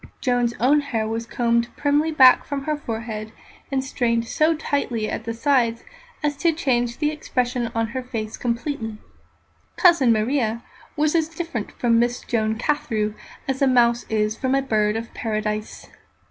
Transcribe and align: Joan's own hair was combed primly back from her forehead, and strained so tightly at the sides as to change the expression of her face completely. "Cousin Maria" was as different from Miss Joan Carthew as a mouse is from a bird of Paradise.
Joan's 0.19 0.55
own 0.59 0.79
hair 0.79 1.07
was 1.07 1.27
combed 1.27 1.67
primly 1.77 2.11
back 2.11 2.43
from 2.43 2.63
her 2.63 2.75
forehead, 2.75 3.31
and 3.71 3.83
strained 3.83 4.25
so 4.27 4.55
tightly 4.55 5.07
at 5.07 5.25
the 5.25 5.33
sides 5.35 5.83
as 6.23 6.35
to 6.37 6.51
change 6.53 6.97
the 6.97 7.11
expression 7.11 7.67
of 7.67 7.89
her 7.89 8.01
face 8.01 8.35
completely. 8.35 8.97
"Cousin 9.75 10.11
Maria" 10.11 10.63
was 10.95 11.13
as 11.13 11.29
different 11.29 11.71
from 11.73 11.99
Miss 11.99 12.21
Joan 12.21 12.57
Carthew 12.57 13.13
as 13.47 13.61
a 13.61 13.67
mouse 13.67 14.07
is 14.09 14.35
from 14.35 14.55
a 14.55 14.61
bird 14.63 14.95
of 14.95 15.13
Paradise. 15.13 15.87